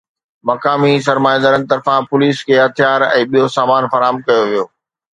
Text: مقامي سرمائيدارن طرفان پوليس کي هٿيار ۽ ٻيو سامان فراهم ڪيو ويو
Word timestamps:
مقامي 0.49 0.93
سرمائيدارن 1.07 1.63
طرفان 1.71 2.01
پوليس 2.09 2.39
کي 2.49 2.57
هٿيار 2.63 3.09
۽ 3.23 3.31
ٻيو 3.33 3.47
سامان 3.59 3.83
فراهم 3.95 4.23
ڪيو 4.29 4.43
ويو 4.53 4.65